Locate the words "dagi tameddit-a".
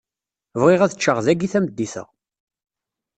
1.25-2.03